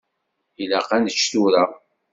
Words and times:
Ilaq 0.61 0.89
ad 0.95 1.01
nečč 1.03 1.21
tura. 1.31 1.63